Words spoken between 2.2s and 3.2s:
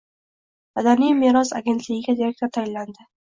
direktor tayinlanding